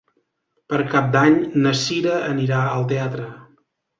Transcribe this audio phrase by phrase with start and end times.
[0.71, 3.29] Per Cap d'Any na Cira anirà al teatre.